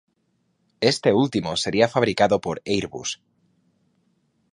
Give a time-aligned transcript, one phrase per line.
[0.91, 3.21] Este último sería fabricado por Airbus.